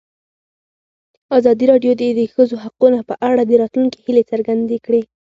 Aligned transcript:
ازادي 1.37 1.65
راډیو 1.71 1.91
د 1.99 2.01
د 2.19 2.21
ښځو 2.33 2.55
حقونه 2.63 2.99
په 3.09 3.15
اړه 3.29 3.41
د 3.45 3.51
راتلونکي 3.61 3.97
هیلې 4.05 4.23
څرګندې 4.31 4.77
کړې. 4.85 5.01